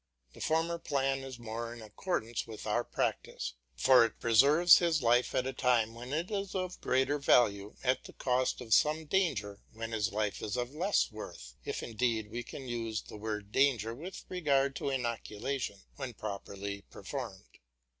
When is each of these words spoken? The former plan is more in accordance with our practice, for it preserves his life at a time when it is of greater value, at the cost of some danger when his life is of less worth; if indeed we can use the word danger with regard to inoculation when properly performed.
The 0.33 0.41
former 0.41 0.79
plan 0.79 1.19
is 1.19 1.37
more 1.37 1.71
in 1.71 1.79
accordance 1.79 2.47
with 2.47 2.65
our 2.65 2.83
practice, 2.83 3.53
for 3.77 4.03
it 4.03 4.19
preserves 4.19 4.79
his 4.79 5.03
life 5.03 5.35
at 5.35 5.45
a 5.45 5.53
time 5.53 5.93
when 5.93 6.11
it 6.11 6.31
is 6.31 6.55
of 6.55 6.81
greater 6.81 7.19
value, 7.19 7.75
at 7.83 8.05
the 8.05 8.13
cost 8.13 8.61
of 8.61 8.73
some 8.73 9.05
danger 9.05 9.59
when 9.73 9.91
his 9.91 10.11
life 10.11 10.41
is 10.41 10.57
of 10.57 10.73
less 10.73 11.11
worth; 11.11 11.53
if 11.65 11.83
indeed 11.83 12.31
we 12.31 12.41
can 12.41 12.67
use 12.67 13.03
the 13.03 13.17
word 13.17 13.51
danger 13.51 13.93
with 13.93 14.25
regard 14.27 14.75
to 14.77 14.89
inoculation 14.89 15.81
when 15.97 16.15
properly 16.15 16.81
performed. 16.89 17.59